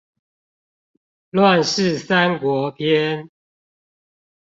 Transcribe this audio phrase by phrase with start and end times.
[1.29, 3.29] 亂世三國篇